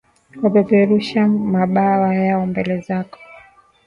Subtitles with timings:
[0.43, 3.19] Wapeperusha, mabawa yao mbele zako.